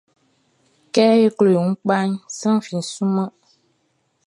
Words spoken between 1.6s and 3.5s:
wun kpaʼn, sran fi sunman.